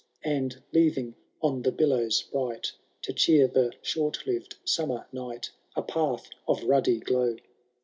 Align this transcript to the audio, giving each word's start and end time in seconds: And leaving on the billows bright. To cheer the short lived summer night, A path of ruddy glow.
And 0.23 0.63
leaving 0.73 1.13
on 1.43 1.61
the 1.61 1.71
billows 1.71 2.23
bright. 2.23 2.71
To 3.03 3.13
cheer 3.13 3.47
the 3.47 3.73
short 3.83 4.25
lived 4.25 4.55
summer 4.65 5.05
night, 5.11 5.51
A 5.75 5.83
path 5.83 6.27
of 6.47 6.63
ruddy 6.63 6.97
glow. 6.99 7.35